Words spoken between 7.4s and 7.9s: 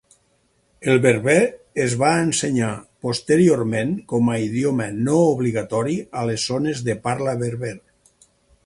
berber.